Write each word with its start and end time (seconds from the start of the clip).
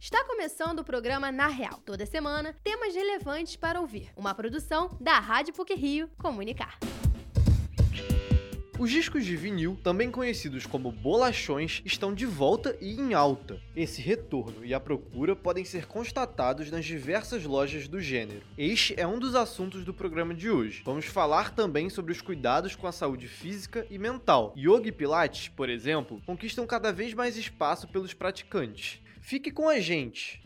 Está 0.00 0.24
começando 0.24 0.78
o 0.78 0.84
programa 0.84 1.30
Na 1.30 1.46
Real. 1.46 1.78
Toda 1.84 2.06
semana, 2.06 2.56
temas 2.64 2.94
relevantes 2.94 3.54
para 3.54 3.78
ouvir. 3.78 4.10
Uma 4.16 4.34
produção 4.34 4.96
da 4.98 5.18
Rádio 5.18 5.52
PUC 5.52 5.74
Rio 5.74 6.08
Comunicar. 6.16 6.78
Os 8.78 8.90
discos 8.90 9.26
de 9.26 9.36
vinil, 9.36 9.78
também 9.84 10.10
conhecidos 10.10 10.64
como 10.64 10.90
bolachões, 10.90 11.82
estão 11.84 12.14
de 12.14 12.24
volta 12.24 12.74
e 12.80 12.98
em 12.98 13.12
alta. 13.12 13.60
Esse 13.76 14.00
retorno 14.00 14.64
e 14.64 14.72
a 14.72 14.80
procura 14.80 15.36
podem 15.36 15.66
ser 15.66 15.84
constatados 15.84 16.70
nas 16.70 16.86
diversas 16.86 17.44
lojas 17.44 17.86
do 17.86 18.00
gênero. 18.00 18.40
Este 18.56 18.98
é 18.98 19.06
um 19.06 19.18
dos 19.18 19.34
assuntos 19.34 19.84
do 19.84 19.92
programa 19.92 20.32
de 20.32 20.48
hoje. 20.48 20.80
Vamos 20.82 21.04
falar 21.04 21.54
também 21.54 21.90
sobre 21.90 22.10
os 22.10 22.22
cuidados 22.22 22.74
com 22.74 22.86
a 22.86 22.92
saúde 22.92 23.28
física 23.28 23.86
e 23.90 23.98
mental. 23.98 24.54
Yoga 24.56 24.88
e 24.88 24.92
Pilates, 24.92 25.48
por 25.48 25.68
exemplo, 25.68 26.22
conquistam 26.24 26.66
cada 26.66 26.90
vez 26.90 27.12
mais 27.12 27.36
espaço 27.36 27.86
pelos 27.86 28.14
praticantes. 28.14 29.02
Fique 29.20 29.50
com 29.50 29.68
a 29.68 29.78
gente! 29.78 30.40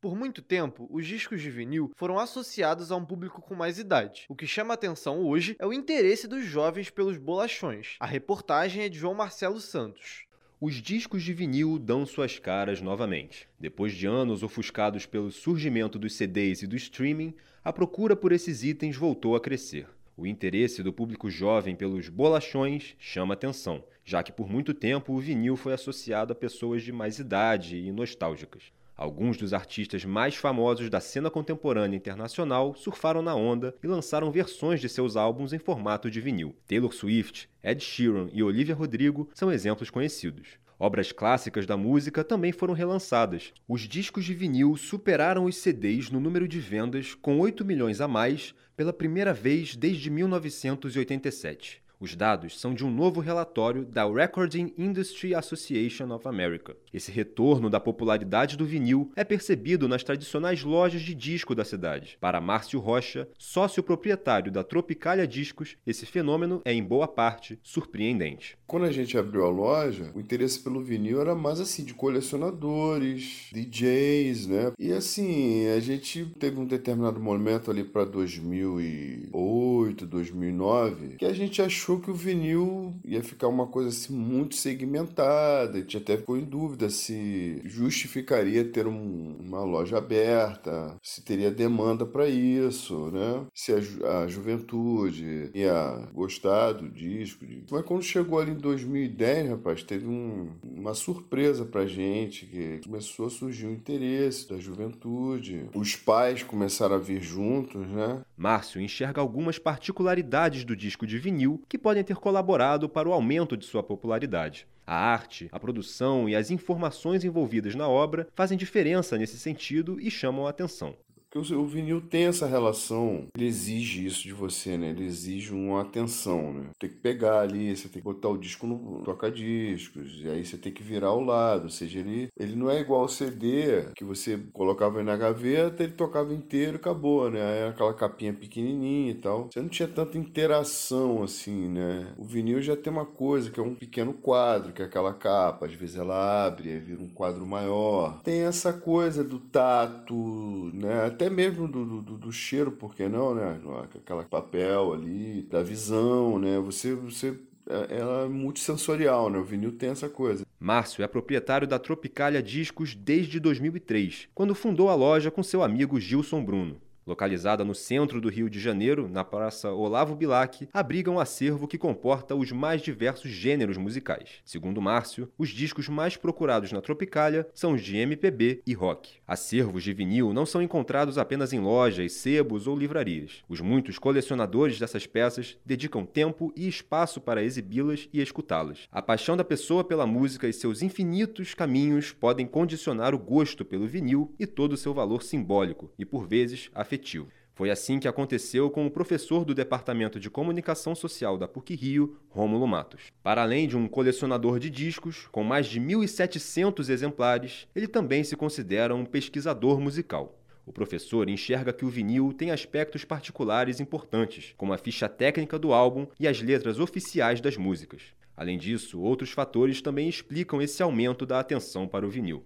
Por 0.00 0.16
muito 0.16 0.42
tempo, 0.42 0.88
os 0.90 1.06
discos 1.06 1.40
de 1.40 1.50
vinil 1.50 1.90
foram 1.96 2.18
associados 2.18 2.90
a 2.90 2.96
um 2.96 3.04
público 3.04 3.40
com 3.40 3.54
mais 3.54 3.78
idade. 3.78 4.26
O 4.28 4.34
que 4.34 4.46
chama 4.46 4.74
atenção 4.74 5.20
hoje 5.20 5.56
é 5.58 5.66
o 5.66 5.72
interesse 5.72 6.26
dos 6.26 6.44
jovens 6.44 6.90
pelos 6.90 7.16
bolachões. 7.16 7.96
A 8.00 8.06
reportagem 8.06 8.82
é 8.82 8.88
de 8.88 8.98
João 8.98 9.14
Marcelo 9.14 9.60
Santos. 9.60 10.24
Os 10.60 10.74
discos 10.74 11.22
de 11.22 11.32
vinil 11.32 11.78
dão 11.78 12.04
suas 12.04 12.38
caras 12.38 12.80
novamente. 12.80 13.48
Depois 13.58 13.92
de 13.92 14.06
anos 14.06 14.42
ofuscados 14.42 15.06
pelo 15.06 15.32
surgimento 15.32 15.98
dos 15.98 16.14
CDs 16.14 16.62
e 16.62 16.66
do 16.66 16.76
streaming, 16.76 17.34
a 17.64 17.72
procura 17.72 18.14
por 18.14 18.32
esses 18.32 18.62
itens 18.62 18.96
voltou 18.96 19.34
a 19.34 19.40
crescer. 19.40 19.88
O 20.14 20.26
interesse 20.26 20.82
do 20.82 20.92
público 20.92 21.30
jovem 21.30 21.74
pelos 21.74 22.10
bolachões 22.10 22.94
chama 22.98 23.32
atenção, 23.32 23.82
já 24.04 24.22
que 24.22 24.30
por 24.30 24.46
muito 24.46 24.74
tempo 24.74 25.14
o 25.14 25.18
vinil 25.18 25.56
foi 25.56 25.72
associado 25.72 26.32
a 26.32 26.36
pessoas 26.36 26.82
de 26.82 26.92
mais 26.92 27.18
idade 27.18 27.78
e 27.78 27.90
nostálgicas. 27.90 28.64
Alguns 28.94 29.38
dos 29.38 29.54
artistas 29.54 30.04
mais 30.04 30.36
famosos 30.36 30.90
da 30.90 31.00
cena 31.00 31.30
contemporânea 31.30 31.96
internacional 31.96 32.74
surfaram 32.76 33.22
na 33.22 33.34
onda 33.34 33.74
e 33.82 33.86
lançaram 33.86 34.30
versões 34.30 34.80
de 34.80 34.88
seus 34.88 35.16
álbuns 35.16 35.54
em 35.54 35.58
formato 35.58 36.10
de 36.10 36.20
vinil. 36.20 36.54
Taylor 36.68 36.92
Swift, 36.92 37.48
Ed 37.64 37.82
Sheeran 37.82 38.28
e 38.34 38.42
Olivia 38.42 38.74
Rodrigo 38.74 39.30
são 39.34 39.50
exemplos 39.50 39.88
conhecidos. 39.88 40.58
Obras 40.84 41.12
clássicas 41.12 41.64
da 41.64 41.76
música 41.76 42.24
também 42.24 42.50
foram 42.50 42.74
relançadas. 42.74 43.52
Os 43.68 43.82
discos 43.82 44.24
de 44.24 44.34
vinil 44.34 44.76
superaram 44.76 45.44
os 45.44 45.54
CDs 45.54 46.10
no 46.10 46.18
número 46.18 46.48
de 46.48 46.58
vendas, 46.58 47.14
com 47.14 47.38
8 47.38 47.64
milhões 47.64 48.00
a 48.00 48.08
mais, 48.08 48.52
pela 48.76 48.92
primeira 48.92 49.32
vez 49.32 49.76
desde 49.76 50.10
1987. 50.10 51.81
Os 52.02 52.14
dados 52.16 52.58
são 52.58 52.74
de 52.74 52.84
um 52.84 52.90
novo 52.90 53.20
relatório 53.20 53.84
da 53.84 54.04
Recording 54.04 54.74
Industry 54.76 55.36
Association 55.36 56.12
of 56.12 56.26
America. 56.26 56.76
Esse 56.92 57.12
retorno 57.12 57.70
da 57.70 57.78
popularidade 57.78 58.56
do 58.56 58.66
vinil 58.66 59.12
é 59.14 59.22
percebido 59.22 59.86
nas 59.86 60.02
tradicionais 60.02 60.64
lojas 60.64 61.00
de 61.00 61.14
disco 61.14 61.54
da 61.54 61.64
cidade. 61.64 62.18
Para 62.20 62.40
Márcio 62.40 62.80
Rocha, 62.80 63.28
sócio 63.38 63.84
proprietário 63.84 64.50
da 64.50 64.64
Tropicalia 64.64 65.28
Discos, 65.28 65.76
esse 65.86 66.04
fenômeno 66.04 66.60
é 66.64 66.72
em 66.72 66.82
boa 66.82 67.06
parte 67.06 67.56
surpreendente. 67.62 68.58
Quando 68.66 68.86
a 68.86 68.90
gente 68.90 69.16
abriu 69.16 69.44
a 69.44 69.50
loja, 69.50 70.10
o 70.12 70.18
interesse 70.18 70.58
pelo 70.58 70.82
vinil 70.82 71.20
era 71.20 71.36
mais 71.36 71.60
assim 71.60 71.84
de 71.84 71.94
colecionadores, 71.94 73.46
DJs, 73.52 74.48
né? 74.48 74.72
E 74.76 74.92
assim, 74.92 75.68
a 75.68 75.78
gente 75.78 76.26
teve 76.40 76.58
um 76.58 76.66
determinado 76.66 77.20
momento 77.20 77.70
ali 77.70 77.84
para 77.84 78.04
2008, 78.04 80.04
2009, 80.04 81.18
que 81.18 81.26
a 81.26 81.32
gente 81.32 81.62
achou 81.62 81.91
achou 81.92 82.00
que 82.00 82.10
o 82.10 82.14
vinil 82.14 82.94
ia 83.04 83.22
ficar 83.22 83.48
uma 83.48 83.66
coisa 83.66 83.90
assim 83.90 84.14
muito 84.14 84.54
segmentada. 84.54 85.78
A 85.78 85.80
gente 85.80 85.96
até 85.96 86.16
ficou 86.16 86.36
em 86.36 86.44
dúvida 86.44 86.88
se 86.88 87.60
justificaria 87.64 88.64
ter 88.64 88.86
um, 88.86 89.36
uma 89.40 89.62
loja 89.62 89.98
aberta, 89.98 90.96
se 91.02 91.22
teria 91.22 91.50
demanda 91.50 92.06
para 92.06 92.28
isso, 92.28 93.10
né? 93.10 93.46
Se 93.54 93.72
a, 93.72 93.80
ju 93.80 94.04
a, 94.06 94.26
juventude 94.26 95.50
ia 95.54 96.08
gostar 96.12 96.72
do 96.72 96.88
disco. 96.88 97.46
De... 97.46 97.64
Mas 97.70 97.84
quando 97.84 98.02
chegou 98.02 98.38
ali 98.38 98.52
em 98.52 98.58
2010, 98.58 99.50
rapaz, 99.50 99.82
teve 99.82 100.06
um, 100.06 100.50
uma 100.62 100.94
surpresa 100.94 101.64
pra 101.64 101.86
gente, 101.86 102.46
que 102.46 102.80
começou 102.84 103.26
a 103.26 103.30
surgir 103.30 103.66
o 103.66 103.72
interesse 103.72 104.48
da 104.48 104.58
juventude. 104.58 105.68
Os 105.74 105.96
pais 105.96 106.42
começaram 106.42 106.96
a 106.96 106.98
vir 106.98 107.22
juntos, 107.22 107.86
né? 107.88 108.22
Márcio 108.36 108.80
enxerga 108.80 109.20
algumas 109.20 109.58
particularidades 109.58 110.64
do 110.64 110.74
disco 110.74 111.06
de 111.06 111.18
vinil 111.18 111.62
que 111.68 111.78
podem 111.78 112.02
ter 112.02 112.16
colaborado 112.16 112.88
para 112.88 113.08
o 113.08 113.12
aumento 113.12 113.56
de 113.56 113.64
sua 113.64 113.82
popularidade. 113.82 114.66
A 114.86 114.96
arte, 114.96 115.48
a 115.52 115.60
produção 115.60 116.28
e 116.28 116.34
as 116.34 116.50
informações 116.50 117.24
envolvidas 117.24 117.74
na 117.74 117.88
obra 117.88 118.26
fazem 118.34 118.58
diferença 118.58 119.16
nesse 119.16 119.38
sentido 119.38 120.00
e 120.00 120.10
chamam 120.10 120.46
a 120.46 120.50
atenção. 120.50 120.96
Porque 121.32 121.54
o 121.54 121.66
vinil 121.66 122.02
tem 122.02 122.24
essa 122.24 122.46
relação, 122.46 123.26
ele 123.34 123.46
exige 123.46 124.04
isso 124.04 124.22
de 124.22 124.34
você, 124.34 124.76
né? 124.76 124.90
Ele 124.90 125.04
exige 125.04 125.54
uma 125.54 125.80
atenção, 125.80 126.52
né? 126.52 126.66
Tem 126.78 126.90
que 126.90 126.96
pegar 126.96 127.40
ali, 127.40 127.74
você 127.74 127.88
tem 127.88 128.02
que 128.02 128.04
botar 128.08 128.28
o 128.28 128.36
disco 128.36 128.66
no 128.66 129.02
toca-discos, 129.02 130.20
e 130.22 130.28
aí 130.28 130.44
você 130.44 130.58
tem 130.58 130.70
que 130.70 130.82
virar 130.82 131.08
ao 131.08 131.20
lado, 131.20 131.64
ou 131.64 131.70
seja, 131.70 132.00
ele, 132.00 132.28
ele 132.38 132.54
não 132.54 132.70
é 132.70 132.80
igual 132.80 133.00
ao 133.00 133.08
CD, 133.08 133.84
que 133.96 134.04
você 134.04 134.38
colocava 134.52 135.02
na 135.02 135.16
gaveta, 135.16 135.82
ele 135.82 135.92
tocava 135.92 136.34
inteiro 136.34 136.74
e 136.74 136.76
acabou, 136.76 137.30
né? 137.30 137.40
Aí 137.42 137.68
aquela 137.68 137.94
capinha 137.94 138.34
pequenininha 138.34 139.12
e 139.12 139.14
tal. 139.14 139.48
Você 139.50 139.60
não 139.60 139.70
tinha 139.70 139.88
tanta 139.88 140.18
interação 140.18 141.22
assim, 141.22 141.68
né? 141.68 142.12
O 142.18 142.24
vinil 142.24 142.60
já 142.60 142.76
tem 142.76 142.92
uma 142.92 143.06
coisa, 143.06 143.50
que 143.50 143.58
é 143.58 143.62
um 143.62 143.74
pequeno 143.74 144.12
quadro, 144.12 144.72
que 144.72 144.82
é 144.82 144.84
aquela 144.84 145.14
capa, 145.14 145.64
às 145.64 145.72
vezes 145.72 145.96
ela 145.96 146.46
abre, 146.46 146.70
aí 146.70 146.78
vira 146.78 147.00
um 147.00 147.08
quadro 147.08 147.46
maior. 147.46 148.20
Tem 148.22 148.42
essa 148.42 148.72
coisa 148.72 149.24
do 149.24 149.38
tato, 149.38 150.70
né? 150.74 151.06
Até 151.06 151.21
mesmo 151.30 151.68
do, 151.68 152.02
do, 152.02 152.18
do 152.18 152.32
cheiro, 152.32 152.72
por 152.72 152.94
que 152.94 153.08
não, 153.08 153.34
né? 153.34 153.60
Aquela 153.94 154.24
papel 154.24 154.92
ali, 154.92 155.42
da 155.42 155.62
visão, 155.62 156.38
né? 156.38 156.58
Você, 156.60 156.94
você 156.94 157.38
é, 157.68 157.98
ela 157.98 158.24
é 158.24 158.28
multissensorial, 158.28 159.30
né? 159.30 159.38
O 159.38 159.44
vinil 159.44 159.72
tem 159.72 159.90
essa 159.90 160.08
coisa. 160.08 160.44
Márcio 160.58 161.02
é 161.02 161.08
proprietário 161.08 161.66
da 161.66 161.78
Tropicalia 161.78 162.42
Discos 162.42 162.94
desde 162.94 163.40
2003, 163.40 164.28
quando 164.34 164.54
fundou 164.54 164.88
a 164.88 164.94
loja 164.94 165.30
com 165.30 165.42
seu 165.42 165.62
amigo 165.62 165.98
Gilson 165.98 166.44
Bruno. 166.44 166.80
Localizada 167.04 167.64
no 167.64 167.74
centro 167.74 168.20
do 168.20 168.28
Rio 168.28 168.48
de 168.48 168.60
Janeiro, 168.60 169.08
na 169.08 169.24
Praça 169.24 169.72
Olavo 169.72 170.14
Bilac, 170.14 170.68
abriga 170.72 171.10
um 171.10 171.18
acervo 171.18 171.66
que 171.66 171.76
comporta 171.76 172.36
os 172.36 172.52
mais 172.52 172.80
diversos 172.80 173.30
gêneros 173.30 173.76
musicais. 173.76 174.40
Segundo 174.44 174.80
Márcio, 174.80 175.28
os 175.36 175.48
discos 175.48 175.88
mais 175.88 176.16
procurados 176.16 176.70
na 176.70 176.80
Tropicália 176.80 177.46
são 177.52 177.72
os 177.72 177.82
de 177.82 177.96
MPB 177.96 178.62
e 178.64 178.72
rock. 178.72 179.14
Acervos 179.26 179.82
de 179.82 179.92
vinil 179.92 180.32
não 180.32 180.46
são 180.46 180.62
encontrados 180.62 181.18
apenas 181.18 181.52
em 181.52 181.58
lojas, 181.58 182.12
sebos 182.12 182.68
ou 182.68 182.76
livrarias. 182.76 183.42
Os 183.48 183.60
muitos 183.60 183.98
colecionadores 183.98 184.78
dessas 184.78 185.04
peças 185.04 185.58
dedicam 185.66 186.06
tempo 186.06 186.52
e 186.54 186.68
espaço 186.68 187.20
para 187.20 187.42
exibi-las 187.42 188.08
e 188.12 188.20
escutá-las. 188.20 188.86
A 188.92 189.02
paixão 189.02 189.36
da 189.36 189.44
pessoa 189.44 189.82
pela 189.82 190.06
música 190.06 190.46
e 190.46 190.52
seus 190.52 190.82
infinitos 190.82 191.52
caminhos 191.52 192.12
podem 192.12 192.46
condicionar 192.46 193.12
o 193.12 193.18
gosto 193.18 193.64
pelo 193.64 193.88
vinil 193.88 194.32
e 194.38 194.46
todo 194.46 194.74
o 194.74 194.76
seu 194.76 194.94
valor 194.94 195.22
simbólico, 195.24 195.90
e 195.98 196.04
por 196.04 196.28
vezes 196.28 196.70
a 196.74 196.84
afetivo. 196.92 197.28
Foi 197.54 197.70
assim 197.70 197.98
que 197.98 198.08
aconteceu 198.08 198.70
com 198.70 198.86
o 198.86 198.90
professor 198.90 199.44
do 199.44 199.54
Departamento 199.54 200.20
de 200.20 200.28
Comunicação 200.28 200.94
Social 200.94 201.38
da 201.38 201.48
PUC-Rio, 201.48 202.18
Rômulo 202.28 202.66
Matos. 202.66 203.04
Para 203.22 203.42
além 203.42 203.66
de 203.66 203.76
um 203.76 203.88
colecionador 203.88 204.58
de 204.58 204.68
discos, 204.68 205.26
com 205.30 205.42
mais 205.42 205.66
de 205.66 205.80
1.700 205.80 206.90
exemplares, 206.90 207.66
ele 207.74 207.86
também 207.86 208.24
se 208.24 208.36
considera 208.36 208.94
um 208.94 209.06
pesquisador 209.06 209.80
musical. 209.80 210.38
O 210.66 210.72
professor 210.72 211.28
enxerga 211.28 211.72
que 211.72 211.84
o 211.84 211.88
vinil 211.88 212.32
tem 212.32 212.50
aspectos 212.50 213.04
particulares 213.04 213.80
importantes, 213.80 214.54
como 214.56 214.72
a 214.72 214.78
ficha 214.78 215.08
técnica 215.08 215.58
do 215.58 215.72
álbum 215.72 216.06
e 216.20 216.28
as 216.28 216.40
letras 216.40 216.78
oficiais 216.78 217.40
das 217.40 217.56
músicas. 217.56 218.02
Além 218.36 218.58
disso, 218.58 219.00
outros 219.00 219.30
fatores 219.30 219.80
também 219.80 220.08
explicam 220.08 220.60
esse 220.60 220.82
aumento 220.82 221.24
da 221.26 221.40
atenção 221.40 221.86
para 221.86 222.06
o 222.06 222.10
vinil 222.10 222.44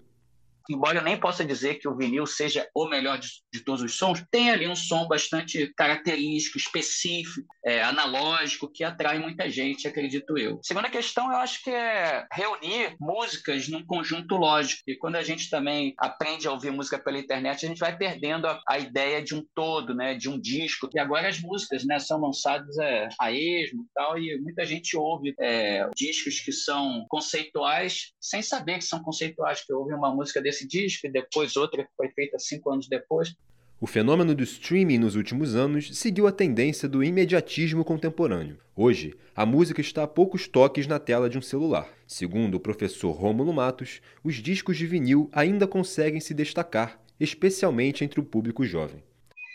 embora 0.71 0.99
eu 0.99 1.03
nem 1.03 1.19
possa 1.19 1.45
dizer 1.45 1.77
que 1.77 1.89
o 1.89 1.97
vinil 1.97 2.27
seja 2.27 2.69
o 2.75 2.89
melhor 2.89 3.19
de, 3.19 3.29
de 3.53 3.61
todos 3.61 3.83
os 3.83 3.97
sons, 3.97 4.25
tem 4.31 4.51
ali 4.51 4.69
um 4.69 4.77
som 4.77 5.07
bastante 5.07 5.73
característico, 5.77 6.59
específico, 6.59 7.47
é, 7.65 7.83
analógico, 7.83 8.71
que 8.73 8.85
atrai 8.85 9.19
muita 9.19 9.49
gente, 9.51 9.89
acredito 9.89 10.39
eu. 10.39 10.59
Segunda 10.63 10.89
questão, 10.89 11.31
eu 11.31 11.39
acho 11.39 11.63
que 11.63 11.71
é 11.71 12.27
reunir 12.33 12.97
músicas 13.01 13.69
num 13.69 13.85
conjunto 13.85 14.37
lógico. 14.37 14.83
E 14.87 14.97
quando 14.97 15.17
a 15.17 15.23
gente 15.23 15.51
também 15.51 15.95
aprende 15.99 16.47
a 16.47 16.53
ouvir 16.53 16.71
música 16.71 16.99
pela 16.99 17.19
internet, 17.19 17.65
a 17.65 17.69
gente 17.69 17.79
vai 17.79 17.97
perdendo 17.97 18.47
a, 18.47 18.61
a 18.69 18.79
ideia 18.79 19.23
de 19.23 19.35
um 19.35 19.45
todo, 19.55 19.95
né, 19.95 20.15
de 20.15 20.29
um 20.29 20.41
disco. 20.41 20.89
E 20.95 20.99
agora 20.99 21.29
as 21.29 21.41
músicas 21.41 21.85
né, 21.85 21.99
são 21.99 22.21
lançadas 22.21 22.77
é, 22.79 23.09
a 23.21 23.33
esmo 23.33 23.83
e 23.83 23.89
tal, 23.95 24.19
e 24.19 24.39
muita 24.41 24.65
gente 24.65 24.97
ouve 24.97 25.35
é, 25.41 25.89
discos 25.95 26.41
que 26.41 26.53
são 26.53 27.05
conceituais 27.09 28.13
sem 28.21 28.43
saber 28.43 28.79
que 28.79 28.85
são 28.85 29.03
conceituais, 29.03 29.65
que 29.65 29.73
ouve 29.73 29.95
uma 29.95 30.15
música 30.15 30.41
desse 30.41 30.56
esse 30.57 30.67
disco 30.67 31.07
e 31.07 31.11
depois 31.11 31.57
outra 31.57 31.85
que 31.85 31.91
foi 31.97 32.09
feita 32.09 32.39
cinco 32.39 32.73
anos 32.73 32.89
depois. 32.89 33.35
O 33.79 33.87
fenômeno 33.87 34.35
do 34.35 34.43
streaming 34.43 34.99
nos 34.99 35.17
últimos 35.17 35.55
anos 35.55 35.97
seguiu 35.99 36.27
a 36.27 36.33
tendência 36.33 36.89
do 36.89 37.05
imediatismo 37.05 37.85
contemporâneo. 37.85 38.59
Hoje, 38.75 39.15
a 39.35 39.45
música 39.45 39.83
está 39.83 40.05
a 40.05 40.09
poucos 40.09 40.49
toques 40.49 40.87
na 40.87 40.99
tela 40.99 41.29
de 41.29 41.37
um 41.37 41.43
celular. 41.43 41.87
Segundo 42.07 42.55
o 42.55 42.61
professor 42.61 43.13
Rômulo 43.13 43.53
Matos, 43.53 44.01
os 44.25 44.37
discos 44.37 44.79
de 44.79 44.87
vinil 44.87 45.29
ainda 45.31 45.67
conseguem 45.67 46.21
se 46.21 46.33
destacar, 46.33 46.99
especialmente 47.21 48.03
entre 48.03 48.19
o 48.19 48.25
público 48.25 48.65
jovem. 48.65 49.03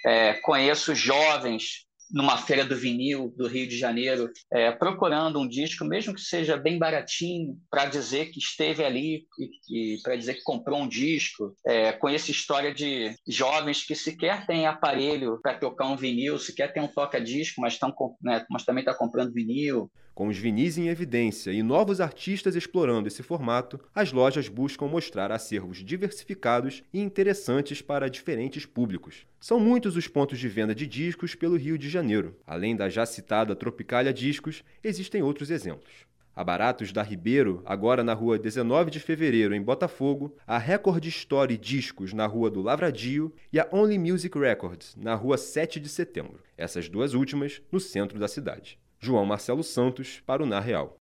É, 0.06 0.34
conheço 0.36 0.94
jovens 0.94 1.88
numa 2.14 2.38
feira 2.38 2.66
do 2.66 2.76
vinil 2.76 3.34
do 3.38 3.48
Rio 3.48 3.68
de 3.68 3.78
Janeiro, 3.78 4.30
é, 4.52 4.72
procurando 4.72 5.40
um 5.40 5.48
disco, 5.48 5.86
mesmo 5.86 6.14
que 6.14 6.22
seja 6.22 6.58
bem 6.58 6.78
baratinho, 6.78 7.58
para 7.70 7.86
dizer 7.86 8.28
que 8.28 8.40
esteve 8.40 8.84
ali 8.84 9.26
e, 9.70 9.96
e 9.96 10.02
para 10.02 10.16
dizer 10.16 10.36
que 10.36 10.44
comprou 10.44 10.82
um 10.82 10.88
disco. 10.88 11.56
É, 11.66 11.92
conheço 11.94 12.32
história 12.32 12.74
de 12.74 13.16
jovens 13.28 13.84
que 13.84 13.96
sequer 13.96 14.46
têm 14.46 14.66
aparelho 14.66 15.40
para 15.42 15.58
tocar 15.58 15.88
um 15.88 15.98
vinil, 15.98 16.38
sequer 16.38 16.74
tem 16.74 16.84
um 16.84 16.88
toca-disco, 16.88 17.62
mas, 17.62 17.78
né, 18.22 18.46
mas 18.50 18.64
também 18.64 18.82
está 18.82 18.94
comprando 18.94 19.34
vinil. 19.34 19.90
Com 20.22 20.28
os 20.28 20.38
vinis 20.38 20.78
em 20.78 20.88
evidência 20.88 21.52
e 21.52 21.64
novos 21.64 22.00
artistas 22.00 22.56
explorando 22.56 23.08
esse 23.08 23.24
formato, 23.24 23.80
as 23.92 24.12
lojas 24.12 24.48
buscam 24.48 24.86
mostrar 24.86 25.32
acervos 25.32 25.84
diversificados 25.84 26.84
e 26.94 27.00
interessantes 27.00 27.82
para 27.82 28.08
diferentes 28.08 28.64
públicos. 28.64 29.26
São 29.40 29.60
muitos 29.60 29.96
os 29.96 30.08
pontos 30.08 30.38
de 30.38 30.48
venda 30.48 30.76
de 30.76 30.86
discos 30.86 31.34
pelo 31.34 31.58
Rio 31.58 31.76
de 31.76 31.90
Janeiro. 31.90 32.36
Além 32.46 32.76
da 32.76 32.88
já 32.88 33.04
citada 33.04 33.56
Tropicália 33.56 34.14
Discos, 34.14 34.64
existem 34.84 35.24
outros 35.24 35.50
exemplos. 35.50 36.06
A 36.36 36.44
Baratos 36.44 36.92
da 36.92 37.02
Ribeiro, 37.02 37.64
agora 37.66 38.04
na 38.04 38.14
rua 38.14 38.38
19 38.38 38.92
de 38.92 39.00
fevereiro, 39.00 39.56
em 39.56 39.62
Botafogo, 39.64 40.36
a 40.46 40.60
Record 40.60 41.04
Story 41.06 41.58
Discos, 41.58 42.14
na 42.14 42.28
rua 42.28 42.52
do 42.52 42.62
Lavradio, 42.62 43.34
e 43.52 43.60
a 43.60 43.68
Only 43.72 43.98
Music 43.98 44.38
Records, 44.38 44.96
na 44.96 45.16
rua 45.16 45.36
7 45.36 45.80
de 45.80 45.90
setembro. 45.90 46.44
Essas 46.56 46.88
duas 46.88 47.16
últimas 47.16 47.60
no 47.72 47.80
centro 47.80 48.20
da 48.20 48.28
cidade. 48.28 48.78
João 49.04 49.26
Marcelo 49.26 49.64
Santos, 49.64 50.22
para 50.28 50.44
o 50.44 50.46
Na 50.46 50.60
Real. 50.60 50.96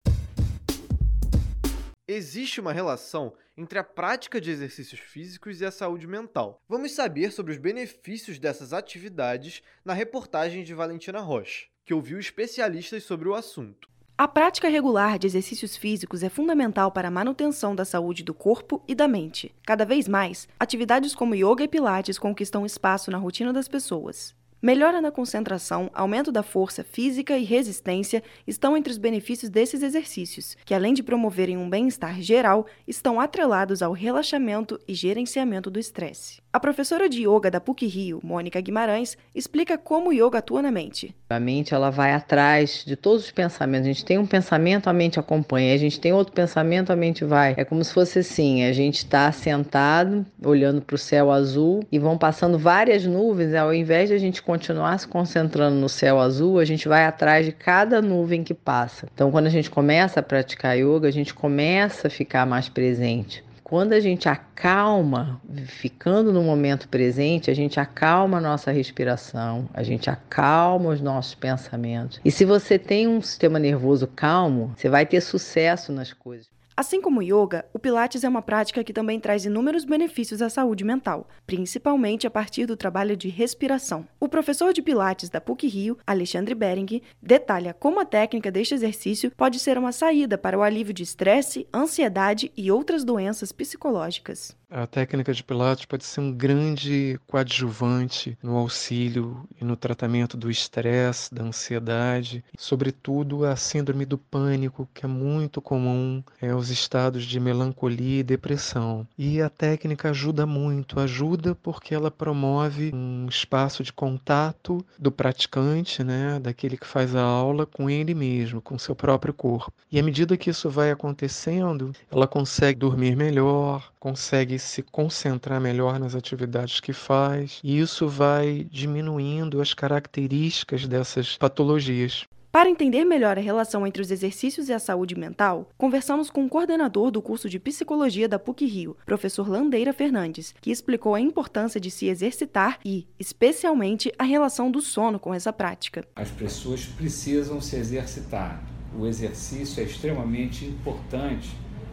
Existe 2.09 2.59
uma 2.59 2.73
relação 2.73 3.35
entre 3.55 3.79
a 3.79 3.85
prática 3.85 4.41
de 4.41 4.51
exercícios 4.51 4.99
físicos 4.99 5.61
e 5.61 5.67
a 5.67 5.71
saúde 5.71 6.07
mental. 6.07 6.63
Vamos 6.67 6.93
saber 6.93 7.31
sobre 7.31 7.53
os 7.53 7.59
benefícios 7.59 8.39
dessas 8.39 8.73
atividades 8.73 9.63
na 9.85 9.93
reportagem 9.93 10.65
de 10.65 10.73
Valentina 10.73 11.21
Rocha, 11.21 11.67
que 11.85 11.93
ouviu 11.93 12.19
especialistas 12.19 13.05
sobre 13.05 13.29
o 13.29 13.35
assunto. 13.35 13.87
A 14.17 14.27
prática 14.27 14.69
regular 14.69 15.19
de 15.19 15.27
exercícios 15.27 15.77
físicos 15.77 16.23
é 16.23 16.31
fundamental 16.31 16.91
para 16.91 17.09
a 17.09 17.11
manutenção 17.11 17.77
da 17.77 17.85
saúde 17.85 18.25
do 18.25 18.33
corpo 18.33 18.83
e 18.89 18.95
da 18.95 19.07
mente. 19.07 19.55
Cada 19.67 19.85
vez 19.85 20.09
mais, 20.09 20.49
atividades 20.59 21.15
como 21.15 21.35
yoga 21.35 21.65
e 21.65 21.69
pilates 21.69 22.19
conquistam 22.19 22.65
espaço 22.65 23.11
na 23.11 23.19
rotina 23.19 23.53
das 23.53 23.69
pessoas. 23.69 24.35
Melhora 24.63 25.01
na 25.01 25.11
concentração, 25.11 25.91
aumento 25.95 26.31
da 26.31 26.43
força 26.43 26.85
física 26.85 27.39
e 27.39 27.45
resistência 27.45 28.23
estão 28.47 28.77
entre 28.77 28.93
os 28.93 28.99
benefícios 28.99 29.51
desses 29.51 29.83
exercícios, 29.83 30.55
que 30.67 30.75
além 30.75 30.93
de 30.93 31.03
promoverem 31.03 31.57
um 31.57 31.71
bem-estar 31.71 32.21
geral, 32.21 32.67
estão 32.87 33.19
atrelados 33.19 33.81
ao 33.81 33.93
relaxamento 33.93 34.79
e 34.87 34.93
gerenciamento 34.93 35.71
do 35.71 35.79
estresse. 35.79 36.43
A 36.53 36.61
professora 36.61 37.09
de 37.09 37.27
yoga 37.27 37.51
da 37.51 37.61
PUC 37.61 37.87
Rio, 37.87 38.21
Mônica 38.23 38.61
Guimarães, 38.61 39.17
explica 39.35 39.79
como 39.79 40.11
o 40.11 40.13
yoga 40.13 40.39
atua 40.39 40.61
na 40.61 40.71
mente. 40.71 41.15
A 41.31 41.39
mente 41.39 41.73
ela 41.73 41.91
vai 41.91 42.13
atrás 42.13 42.85
de 42.85 42.97
todos 42.97 43.25
os 43.25 43.31
pensamentos. 43.31 43.87
A 43.87 43.93
gente 43.93 44.05
tem 44.05 44.19
um 44.19 44.27
pensamento, 44.27 44.91
a 44.91 44.93
mente 44.93 45.21
acompanha. 45.21 45.73
A 45.73 45.79
gente 45.79 46.01
tem 46.01 46.13
outro 46.13 46.35
pensamento, 46.35 46.93
a 46.93 46.97
mente 46.97 47.25
vai. 47.25 47.55
É 47.57 47.65
como 47.65 47.85
se 47.85 47.95
fosse 47.95 48.19
assim: 48.19 48.65
a 48.65 48.73
gente 48.73 48.97
está 48.97 49.31
sentado, 49.31 50.27
olhando 50.45 50.83
para 50.83 50.97
o 50.97 50.99
céu 50.99 51.31
azul 51.31 51.87
e 51.91 52.01
vão 52.01 52.19
passando 52.19 52.59
várias 52.59 53.07
nuvens. 53.07 53.55
Ao 53.55 53.73
invés 53.73 54.09
de 54.09 54.17
a 54.17 54.19
gente 54.19 54.43
continuar 54.51 54.99
se 54.99 55.07
concentrando 55.07 55.77
no 55.77 55.89
céu 55.89 56.19
azul, 56.19 56.59
a 56.59 56.65
gente 56.65 56.89
vai 56.89 57.05
atrás 57.05 57.47
de 57.47 57.53
cada 57.53 58.03
nuvem 58.03 58.43
que 58.43 58.53
passa. 58.53 59.07
Então, 59.15 59.31
quando 59.31 59.47
a 59.47 59.51
gente 59.51 59.71
começa 59.71 60.19
a 60.19 60.23
praticar 60.25 60.77
yoga, 60.77 61.07
a 61.07 61.13
gente 61.13 61.33
começa 61.33 62.09
a 62.09 62.11
ficar 62.11 62.45
mais 62.45 62.69
presente. 62.69 63.45
Quando 63.63 63.93
a 63.93 64.01
gente 64.01 64.29
acalma, 64.29 65.41
ficando 65.67 66.33
no 66.33 66.43
momento 66.43 66.89
presente, 66.89 67.49
a 67.49 67.55
gente 67.55 67.79
acalma 67.79 68.39
a 68.39 68.41
nossa 68.41 68.73
respiração, 68.73 69.69
a 69.73 69.85
gente 69.85 70.11
acalma 70.11 70.91
os 70.91 71.01
nossos 71.01 71.37
pensamentos. 71.37 72.21
E 72.25 72.33
se 72.33 72.45
você 72.45 72.77
tem 72.77 73.07
um 73.07 73.23
sistema 73.23 73.61
nervoso 73.61 74.09
calmo, 74.09 74.73
você 74.77 74.89
vai 74.89 75.07
ter 75.07 75.21
sucesso 75.21 75.93
nas 75.93 76.13
coisas. 76.13 76.49
Assim 76.81 76.99
como 76.99 77.21
o 77.21 77.23
yoga, 77.23 77.67
o 77.75 77.79
Pilates 77.79 78.25
é 78.25 78.29
uma 78.31 78.41
prática 78.41 78.83
que 78.83 78.91
também 78.91 79.21
traz 79.21 79.45
inúmeros 79.45 79.85
benefícios 79.85 80.41
à 80.41 80.49
saúde 80.49 80.83
mental, 80.83 81.29
principalmente 81.47 82.27
a 82.27 82.31
partir 82.31 82.65
do 82.65 82.75
trabalho 82.75 83.15
de 83.19 83.29
respiração. 83.29 84.09
O 84.19 84.31
professor 84.31 84.73
de 84.73 84.81
Pilates 84.81 85.29
da 85.29 85.43
PUC 85.43 85.69
Rio, 85.69 85.99
Alexandre 86.07 86.55
Bering, 86.55 87.03
detalha 87.23 87.75
como 87.75 88.01
a 88.01 88.07
técnica 88.07 88.51
deste 88.51 88.73
exercício 88.73 89.31
pode 89.37 89.59
ser 89.59 89.77
uma 89.77 89.93
saída 89.93 90.39
para 90.39 90.59
o 90.59 90.63
alívio 90.63 90.95
de 90.95 91.03
estresse, 91.03 91.69
ansiedade 91.71 92.51
e 92.57 92.73
outras 92.73 93.05
doenças 93.05 93.53
psicológicas. 93.53 94.59
A 94.73 94.87
técnica 94.87 95.35
de 95.35 95.43
Pilates 95.43 95.85
pode 95.85 96.05
ser 96.05 96.21
um 96.21 96.31
grande 96.31 97.19
coadjuvante 97.27 98.39
no 98.41 98.57
auxílio 98.57 99.43
e 99.61 99.65
no 99.65 99.75
tratamento 99.75 100.37
do 100.37 100.49
estresse, 100.49 101.35
da 101.35 101.43
ansiedade, 101.43 102.45
sobretudo 102.57 103.45
a 103.45 103.57
síndrome 103.57 104.07
do 104.07 104.17
pânico, 104.17 104.89
que 104.95 105.05
é 105.05 105.09
muito 105.09 105.61
comum 105.61 106.23
é, 106.41 106.55
os 106.55 106.71
estados 106.71 107.25
de 107.25 107.41
melancolia 107.41 108.21
e 108.21 108.23
depressão. 108.23 109.05
E 109.19 109.43
a 109.43 109.51
técnica 109.51 110.11
ajuda 110.11 110.47
muito, 110.47 111.01
ajuda 111.01 111.53
porque 111.57 111.93
ela 111.93 112.11
promove 112.11 112.93
um 112.95 113.27
espaço 113.29 113.83
de 113.83 113.93
contato 113.93 114.87
do 114.97 115.11
praticante, 115.11 116.05
né, 116.05 116.39
daquele 116.39 116.77
que 116.77 116.87
faz 116.87 117.17
a 117.17 117.23
aula 117.23 117.67
com 117.67 117.91
ele 117.91 118.15
mesmo, 118.15 118.61
com 118.61 118.79
seu 118.79 118.95
próprio 118.95 119.35
corpo. 119.35 119.73
E 119.91 119.99
à 119.99 120.03
medida 120.03 120.37
que 120.37 120.51
isso 120.51 120.71
vai 120.71 120.93
acontecendo, 120.93 121.91
ela 122.09 122.29
consegue 122.29 122.79
dormir 122.79 123.17
melhor, 123.17 123.91
consegue 123.99 124.60
se 124.63 124.83
concentrar 124.83 125.61
melhor 125.61 125.99
nas 125.99 126.15
atividades 126.15 126.81
que 126.81 126.93
faz, 126.93 127.61
e 127.63 127.79
isso 127.79 128.09
vai 128.09 128.67
diminuindo 128.71 129.61
as 129.61 129.75
características 129.75 130.87
dessas 130.87 131.37
patologias. 131.37 132.27
Para 132.53 132.69
entender 132.69 133.05
melhor 133.05 133.39
a 133.39 133.41
relação 133.41 133.87
entre 133.87 134.03
os 134.03 134.11
exercícios 134.11 134.69
e 134.69 134.73
a 134.73 134.81
saúde 134.81 135.17
mental, 135.17 135.71
conversamos 135.79 136.31
com 136.31 136.45
o 136.45 136.49
coordenador 136.49 137.13
do 137.13 137.23
curso 137.23 137.49
de 137.49 137.61
Psicologia 137.61 138.29
da 138.29 138.41
PUC 138.41 138.67
Rio, 138.67 138.97
professor 139.07 139.49
Landeira 139.49 139.93
Fernandes, 139.93 140.53
que 140.61 140.73
explicou 140.73 141.15
a 141.15 141.21
importância 141.21 141.81
de 141.81 141.93
se 141.93 142.09
exercitar 142.09 142.81
e, 142.85 143.07
especialmente, 143.21 144.13
a 144.19 144.25
relação 144.25 144.69
do 144.69 144.81
sono 144.81 145.21
com 145.21 145.33
essa 145.33 145.53
prática. 145.53 146.05
As 146.17 146.29
pessoas 146.29 146.85
precisam 146.85 147.61
se 147.61 147.77
exercitar. 147.77 148.61
O 148.99 149.07
exercício 149.07 149.81
é 149.81 149.85
extremamente 149.85 150.65
importante 150.65 151.51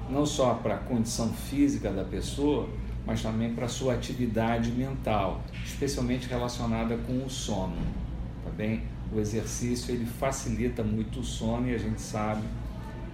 não 0.09 0.25
só 0.25 0.53
para 0.55 0.75
a 0.75 0.77
condição 0.77 1.29
física 1.33 1.91
da 1.91 2.03
pessoa, 2.03 2.69
mas 3.05 3.21
também 3.21 3.53
para 3.53 3.65
a 3.65 3.69
sua 3.69 3.93
atividade 3.93 4.71
mental, 4.71 5.41
especialmente 5.65 6.27
relacionada 6.27 6.97
com 6.97 7.25
o 7.25 7.29
sono. 7.29 7.77
Tá 8.43 8.49
bem? 8.49 8.83
O 9.13 9.19
exercício 9.19 9.93
ele 9.93 10.05
facilita 10.05 10.83
muito 10.83 11.21
o 11.21 11.23
sono 11.23 11.69
e 11.69 11.75
a 11.75 11.77
gente 11.77 12.01
sabe 12.01 12.43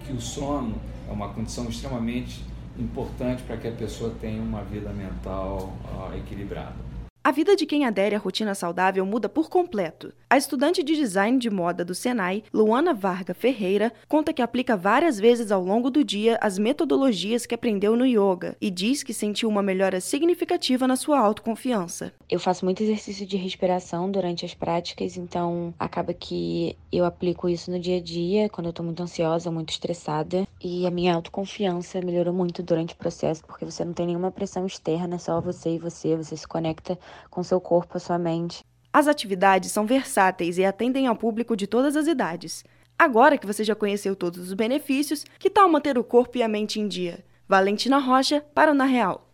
que 0.05 0.11
o 0.11 0.19
sono 0.19 0.75
é 1.07 1.11
uma 1.11 1.29
condição 1.29 1.69
extremamente 1.69 2.43
importante 2.77 3.43
para 3.43 3.57
que 3.57 3.67
a 3.67 3.71
pessoa 3.71 4.13
tenha 4.19 4.41
uma 4.41 4.63
vida 4.63 4.91
mental 4.91 5.73
uh, 5.85 6.17
equilibrada. 6.17 6.82
A 7.25 7.31
vida 7.31 7.55
de 7.55 7.65
quem 7.65 7.85
adere 7.85 8.15
à 8.15 8.19
rotina 8.19 8.53
saudável 8.53 9.05
muda 9.05 9.29
por 9.29 9.49
completo. 9.49 10.11
A 10.29 10.35
estudante 10.35 10.83
de 10.83 10.93
design 10.93 11.39
de 11.39 11.49
moda 11.49 11.85
do 11.85 11.95
Senai, 11.95 12.43
Luana 12.53 12.93
Varga 12.93 13.33
Ferreira, 13.33 13.93
conta 14.09 14.33
que 14.33 14.41
aplica 14.41 14.75
várias 14.75 15.17
vezes 15.17 15.49
ao 15.49 15.63
longo 15.63 15.89
do 15.89 16.03
dia 16.03 16.37
as 16.41 16.59
metodologias 16.59 17.45
que 17.45 17.55
aprendeu 17.55 17.95
no 17.95 18.05
yoga 18.05 18.57
e 18.59 18.69
diz 18.69 19.03
que 19.03 19.13
sentiu 19.13 19.47
uma 19.47 19.63
melhora 19.63 20.01
significativa 20.01 20.85
na 20.85 20.97
sua 20.97 21.17
autoconfiança. 21.17 22.11
Eu 22.29 22.41
faço 22.41 22.65
muito 22.65 22.83
exercício 22.83 23.25
de 23.25 23.37
respiração 23.37 24.11
durante 24.11 24.43
as 24.43 24.53
práticas, 24.53 25.15
então 25.15 25.73
acaba 25.79 26.13
que 26.13 26.75
eu 26.91 27.05
aplico 27.05 27.47
isso 27.47 27.71
no 27.71 27.79
dia 27.79 27.97
a 27.97 28.01
dia, 28.01 28.49
quando 28.49 28.67
eu 28.67 28.73
tô 28.73 28.83
muito 28.83 29.01
ansiosa, 29.01 29.49
muito 29.49 29.69
estressada, 29.69 30.45
e 30.61 30.85
a 30.85 30.91
minha 30.91 31.15
autoconfiança 31.15 32.01
melhorou 32.01 32.33
muito 32.33 32.61
durante 32.61 32.93
o 32.93 32.97
processo, 32.97 33.45
porque 33.45 33.63
você 33.63 33.85
não 33.85 33.93
tem 33.93 34.07
nenhuma 34.07 34.31
pressão 34.31 34.65
externa, 34.65 35.15
é 35.15 35.19
só 35.19 35.39
você 35.39 35.75
e 35.75 35.79
você, 35.79 36.17
você 36.17 36.35
se 36.35 36.47
conecta 36.47 36.97
com 37.29 37.43
seu 37.43 37.59
corpo, 37.59 37.97
a 37.97 37.99
sua 37.99 38.17
mente. 38.17 38.63
As 38.91 39.07
atividades 39.07 39.71
são 39.71 39.85
versáteis 39.85 40.57
e 40.57 40.65
atendem 40.65 41.07
ao 41.07 41.15
público 41.15 41.55
de 41.55 41.65
todas 41.65 41.95
as 41.95 42.07
idades. 42.07 42.63
Agora 42.97 43.37
que 43.37 43.47
você 43.47 43.63
já 43.63 43.73
conheceu 43.73 44.15
todos 44.15 44.39
os 44.47 44.53
benefícios, 44.53 45.25
que 45.39 45.49
tal 45.49 45.67
manter 45.67 45.97
o 45.97 46.03
corpo 46.03 46.37
e 46.37 46.43
a 46.43 46.47
mente 46.47 46.79
em 46.79 46.87
dia? 46.87 47.25
Valentina 47.47 47.97
Rocha 47.97 48.45
para 48.53 48.71
o 48.71 48.75
Na 48.75 48.85
Real. 48.85 49.29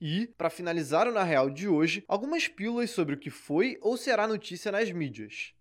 E, 0.00 0.28
para 0.38 0.48
finalizar 0.48 1.08
o 1.08 1.12
Na 1.12 1.24
Real 1.24 1.50
de 1.50 1.66
hoje, 1.66 2.04
algumas 2.06 2.46
pílulas 2.46 2.90
sobre 2.90 3.14
o 3.14 3.18
que 3.18 3.30
foi 3.30 3.78
ou 3.80 3.96
será 3.96 4.28
notícia 4.28 4.70
nas 4.70 4.92
mídias. 4.92 5.52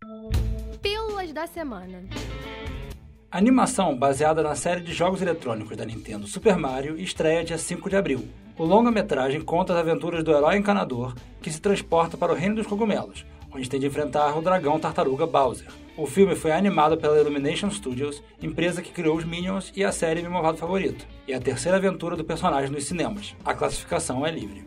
Pílulas 0.82 1.34
da 1.34 1.48
semana. 1.48 2.04
A 3.30 3.40
animação, 3.40 3.94
baseada 3.94 4.42
na 4.42 4.56
série 4.56 4.80
de 4.80 4.94
jogos 4.94 5.22
eletrônicos 5.22 5.76
da 5.76 5.84
Nintendo 5.84 6.26
Super 6.26 6.56
Mario, 6.56 6.98
estreia 6.98 7.44
dia 7.44 7.58
5 7.58 7.90
de 7.90 7.98
abril. 7.98 8.26
O 8.58 8.64
longa-metragem 8.64 9.42
conta 9.42 9.74
as 9.74 9.80
aventuras 9.80 10.24
do 10.24 10.32
herói 10.32 10.56
encanador 10.56 11.14
que 11.42 11.52
se 11.52 11.60
transporta 11.60 12.16
para 12.16 12.32
o 12.32 12.36
Reino 12.36 12.56
dos 12.56 12.66
Cogumelos, 12.66 13.26
onde 13.54 13.70
tem 13.70 13.82
de 13.82 13.86
enfrentar 13.86 14.38
o 14.38 14.42
dragão 14.42 14.80
tartaruga 14.80 15.28
Bowser. 15.28 15.68
O 15.98 16.08
filme 16.08 16.36
foi 16.36 16.54
animado 16.54 16.96
pela 16.96 17.20
Illumination 17.20 17.70
Studios, 17.70 18.24
empresa 18.42 18.82
que 18.82 18.94
criou 18.94 19.18
os 19.18 19.26
Minions 19.26 19.74
e 19.76 19.84
a 19.84 19.92
série 19.92 20.22
Meu 20.22 20.32
Movado 20.32 20.58
Favorito, 20.58 21.06
e 21.28 21.34
a 21.34 21.42
terceira 21.42 21.78
aventura 21.78 22.16
do 22.16 22.24
personagem 22.24 22.72
nos 22.72 22.86
cinemas. 22.86 23.36
A 23.44 23.54
classificação 23.54 24.26
é 24.26 24.32
livre. 24.32 24.64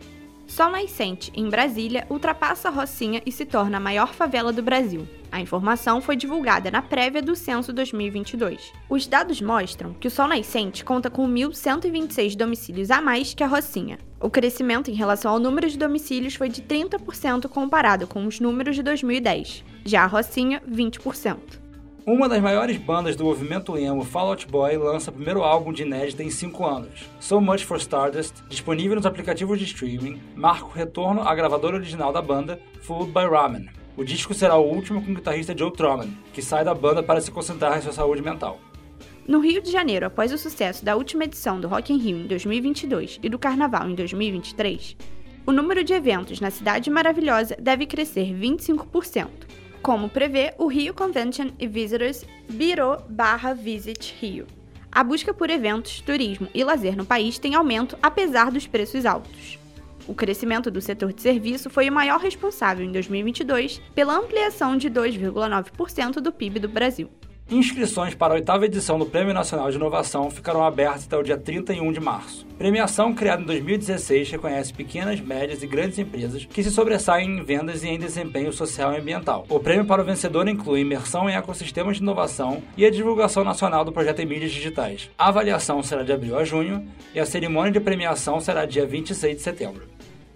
Sol 0.50 0.72
Nascente, 0.72 1.30
em 1.32 1.48
Brasília, 1.48 2.04
ultrapassa 2.10 2.70
Rocinha 2.70 3.22
e 3.24 3.30
se 3.30 3.46
torna 3.46 3.76
a 3.76 3.80
maior 3.80 4.12
favela 4.12 4.52
do 4.52 4.60
Brasil. 4.60 5.06
A 5.30 5.40
informação 5.40 6.00
foi 6.00 6.16
divulgada 6.16 6.72
na 6.72 6.82
prévia 6.82 7.22
do 7.22 7.36
censo 7.36 7.72
2022. 7.72 8.72
Os 8.88 9.06
dados 9.06 9.40
mostram 9.40 9.94
que 9.94 10.08
o 10.08 10.10
Sol 10.10 10.26
Nascente 10.26 10.84
conta 10.84 11.08
com 11.08 11.24
1.126 11.28 12.34
domicílios 12.36 12.90
a 12.90 13.00
mais 13.00 13.32
que 13.32 13.44
a 13.44 13.46
Rocinha. 13.46 14.00
O 14.18 14.28
crescimento 14.28 14.90
em 14.90 14.94
relação 14.94 15.30
ao 15.30 15.38
número 15.38 15.70
de 15.70 15.78
domicílios 15.78 16.34
foi 16.34 16.48
de 16.48 16.62
30% 16.62 17.48
comparado 17.48 18.08
com 18.08 18.26
os 18.26 18.40
números 18.40 18.74
de 18.74 18.82
2010. 18.82 19.64
Já 19.84 20.02
a 20.02 20.06
Rocinha, 20.06 20.60
20%. 20.68 21.69
Uma 22.06 22.30
das 22.30 22.40
maiores 22.40 22.78
bandas 22.78 23.14
do 23.14 23.24
movimento 23.24 23.76
emo, 23.76 24.04
Fall 24.04 24.28
Out 24.28 24.46
Boy, 24.46 24.76
lança 24.78 25.10
o 25.10 25.14
primeiro 25.14 25.42
álbum 25.42 25.70
de 25.70 25.82
inédita 25.82 26.22
em 26.22 26.30
5 26.30 26.66
anos. 26.66 27.10
So 27.20 27.40
Much 27.40 27.64
for 27.64 27.76
Stardust, 27.76 28.42
disponível 28.48 28.96
nos 28.96 29.04
aplicativos 29.04 29.58
de 29.58 29.66
streaming, 29.66 30.18
marca 30.34 30.64
o 30.64 30.70
retorno 30.70 31.20
à 31.20 31.34
gravadora 31.34 31.76
original 31.76 32.10
da 32.10 32.22
banda, 32.22 32.58
Fooled 32.80 33.12
by 33.12 33.26
Ramen. 33.30 33.68
O 33.98 34.02
disco 34.02 34.32
será 34.32 34.56
o 34.56 34.66
último 34.66 35.04
com 35.04 35.12
o 35.12 35.14
guitarrista 35.14 35.56
Joe 35.56 35.70
Troman, 35.70 36.08
que 36.32 36.40
sai 36.40 36.64
da 36.64 36.74
banda 36.74 37.02
para 37.02 37.20
se 37.20 37.30
concentrar 37.30 37.76
em 37.76 37.82
sua 37.82 37.92
saúde 37.92 38.22
mental. 38.22 38.58
No 39.28 39.38
Rio 39.38 39.60
de 39.60 39.70
Janeiro, 39.70 40.06
após 40.06 40.32
o 40.32 40.38
sucesso 40.38 40.82
da 40.82 40.96
última 40.96 41.24
edição 41.24 41.60
do 41.60 41.68
Rock 41.68 41.92
in 41.92 41.98
Rio 41.98 42.16
em 42.16 42.26
2022 42.26 43.20
e 43.22 43.28
do 43.28 43.38
Carnaval 43.38 43.90
em 43.90 43.94
2023, 43.94 44.96
o 45.46 45.52
número 45.52 45.84
de 45.84 45.92
eventos 45.92 46.40
na 46.40 46.50
cidade 46.50 46.88
maravilhosa 46.88 47.56
deve 47.60 47.84
crescer 47.84 48.34
25%, 48.34 49.28
como 49.82 50.08
prevê 50.08 50.54
o 50.58 50.66
Rio 50.66 50.94
Convention 50.94 51.50
e 51.58 51.66
Visitors 51.66 52.24
Bureau 52.48 53.02
barra 53.08 53.54
Visit 53.54 54.14
Rio. 54.20 54.46
A 54.92 55.04
busca 55.04 55.32
por 55.32 55.48
eventos, 55.50 56.00
turismo 56.00 56.48
e 56.52 56.64
lazer 56.64 56.96
no 56.96 57.06
país 57.06 57.38
tem 57.38 57.54
aumento 57.54 57.96
apesar 58.02 58.50
dos 58.50 58.66
preços 58.66 59.06
altos. 59.06 59.58
O 60.06 60.14
crescimento 60.14 60.70
do 60.70 60.80
setor 60.80 61.12
de 61.12 61.22
serviço 61.22 61.70
foi 61.70 61.88
o 61.88 61.92
maior 61.92 62.18
responsável 62.18 62.84
em 62.84 62.90
2022 62.90 63.80
pela 63.94 64.16
ampliação 64.16 64.76
de 64.76 64.90
2,9% 64.90 66.14
do 66.14 66.32
PIB 66.32 66.58
do 66.58 66.68
Brasil. 66.68 67.08
Inscrições 67.50 68.14
para 68.14 68.32
a 68.32 68.36
oitava 68.36 68.64
edição 68.64 68.96
do 68.96 69.04
Prêmio 69.04 69.34
Nacional 69.34 69.68
de 69.72 69.76
Inovação 69.76 70.30
ficarão 70.30 70.62
abertas 70.62 71.04
até 71.04 71.16
o 71.16 71.22
dia 71.22 71.36
31 71.36 71.90
de 71.90 71.98
março. 71.98 72.46
Premiação 72.56 73.12
criada 73.12 73.42
em 73.42 73.44
2016 73.44 74.30
reconhece 74.30 74.72
pequenas, 74.72 75.20
médias 75.20 75.60
e 75.60 75.66
grandes 75.66 75.98
empresas 75.98 76.44
que 76.44 76.62
se 76.62 76.70
sobressaem 76.70 77.28
em 77.28 77.42
vendas 77.42 77.82
e 77.82 77.88
em 77.88 77.98
desempenho 77.98 78.52
social 78.52 78.92
e 78.92 78.98
ambiental. 78.98 79.46
O 79.48 79.58
prêmio 79.58 79.84
para 79.84 80.00
o 80.00 80.04
vencedor 80.04 80.46
inclui 80.46 80.82
imersão 80.82 81.28
em 81.28 81.34
ecossistemas 81.34 81.96
de 81.96 82.02
inovação 82.04 82.62
e 82.76 82.86
a 82.86 82.90
divulgação 82.90 83.42
nacional 83.42 83.84
do 83.84 83.90
projeto 83.90 84.20
em 84.20 84.26
mídias 84.26 84.52
digitais. 84.52 85.10
A 85.18 85.26
avaliação 85.26 85.82
será 85.82 86.04
de 86.04 86.12
abril 86.12 86.38
a 86.38 86.44
junho 86.44 86.86
e 87.12 87.18
a 87.18 87.26
cerimônia 87.26 87.72
de 87.72 87.80
premiação 87.80 88.38
será 88.38 88.64
dia 88.64 88.86
26 88.86 89.36
de 89.36 89.42
setembro. 89.42 89.88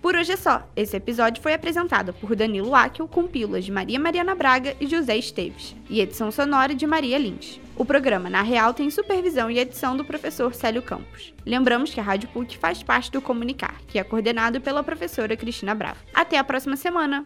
Por 0.05 0.17
hoje 0.17 0.33
é 0.33 0.37
só. 0.37 0.69
Esse 0.77 0.99
episódio 0.99 1.43
foi 1.43 1.55
apresentado 1.55 2.13
por 2.13 2.37
Danilo 2.37 2.75
Áquil 2.75 3.09
com 3.09 3.27
pílulas 3.27 3.65
de 3.65 3.73
Maria 3.73 3.99
Mariana 3.99 4.35
Braga 4.35 4.77
e 4.79 4.87
José 4.87 5.17
Esteves, 5.17 5.75
e 5.89 5.99
edição 5.99 6.31
sonora 6.31 6.75
de 6.75 6.87
Maria 6.87 7.17
Lins. 7.17 7.59
O 7.75 7.87
programa 7.87 8.29
Na 8.29 8.43
Real 8.43 8.75
tem 8.75 8.91
supervisão 8.91 9.51
e 9.51 9.59
edição 9.59 9.97
do 9.97 10.05
professor 10.05 10.53
Célio 10.53 10.83
Campos. 10.83 11.33
Lembramos 11.47 11.95
que 11.95 12.01
a 12.01 12.03
Rádio 12.03 12.29
PUC 12.29 12.59
faz 12.59 12.83
parte 12.83 13.11
do 13.11 13.23
Comunicar, 13.23 13.81
que 13.89 13.99
é 13.99 14.05
coordenado 14.05 14.61
pela 14.61 14.85
professora 14.85 15.39
Cristina 15.39 15.75
Bravo. 15.75 16.01
Até 16.13 16.37
a 16.37 16.45
próxima 16.45 16.77
semana! 16.77 17.25